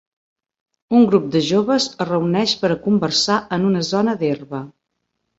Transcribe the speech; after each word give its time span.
Un 0.99 1.03
grup 1.09 1.25
de 1.35 1.41
joves 1.47 1.85
es 2.05 2.09
reuneix 2.09 2.53
per 2.61 2.71
a 2.75 2.77
conversar 2.85 3.35
en 3.59 3.67
una 3.73 3.83
zona 3.91 4.15
d'herba. 4.23 4.63